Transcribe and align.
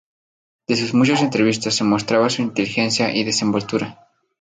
De 0.67 0.75
sus 0.75 0.95
muchas 0.95 1.21
entrevistas, 1.21 1.75
se 1.75 1.83
mostraba 1.83 2.27
su 2.31 2.41
inteligencia 2.41 3.13
y 3.15 3.23
desenvoltura. 3.23 4.09